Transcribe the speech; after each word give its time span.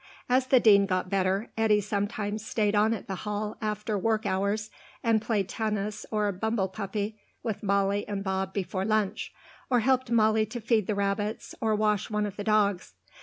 As 0.27 0.47
the 0.47 0.59
Dean 0.59 0.87
got 0.87 1.11
better, 1.11 1.51
Eddy 1.55 1.79
sometimes 1.79 2.43
stayed 2.43 2.73
on 2.73 2.91
at 2.95 3.05
the 3.07 3.17
Hall 3.21 3.55
after 3.61 3.99
work 3.99 4.25
hours, 4.25 4.71
and 5.03 5.21
played 5.21 5.47
tennis 5.47 6.07
or 6.09 6.31
bumble 6.31 6.67
puppy 6.69 7.19
with 7.43 7.61
Molly 7.61 8.07
and 8.07 8.23
Bob 8.23 8.51
before 8.51 8.83
lunch, 8.83 9.31
or 9.69 9.81
helped 9.81 10.09
Molly 10.09 10.47
to 10.47 10.59
feed 10.59 10.87
the 10.87 10.95
rabbits, 10.95 11.53
or 11.61 11.75
wash 11.75 12.09
one 12.09 12.25
of 12.25 12.35
the 12.35 12.43
dogs. 12.43 12.93